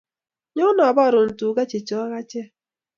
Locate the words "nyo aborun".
0.55-1.29